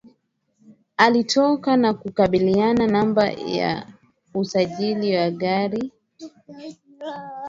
Alitoka 0.97 1.77
na 1.77 1.93
kubadili 1.93 2.55
namba 2.73 3.35
za 3.35 3.85
usajili 4.33 5.17
wa 5.17 5.31
gari 5.31 5.91
na 6.21 6.29
kuweka 6.29 6.71
za 6.71 6.79
bandia 7.03 7.31